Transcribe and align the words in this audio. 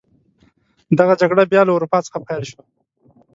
دغه 0.99 1.13
جګړه 1.21 1.43
بیا 1.51 1.61
له 1.65 1.71
اروپا 1.75 1.99
څخه 2.07 2.19
پیل 2.27 2.43
شوه. 2.51 2.63